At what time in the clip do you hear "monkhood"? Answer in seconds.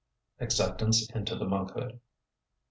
1.45-1.99